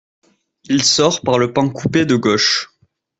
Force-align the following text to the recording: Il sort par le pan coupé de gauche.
Il 0.63 0.81
sort 0.81 1.21
par 1.21 1.37
le 1.37 1.53
pan 1.53 1.69
coupé 1.69 2.07
de 2.07 2.15
gauche. 2.15 2.71